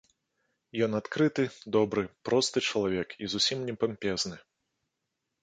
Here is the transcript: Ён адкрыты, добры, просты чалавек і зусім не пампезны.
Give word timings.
Ён 0.85 0.91
адкрыты, 0.99 1.45
добры, 1.75 2.03
просты 2.31 2.57
чалавек 2.73 3.07
і 3.27 3.31
зусім 3.35 3.57
не 3.69 3.75
пампезны. 3.85 4.37